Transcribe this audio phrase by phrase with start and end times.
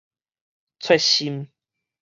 [0.79, 1.51] 慼心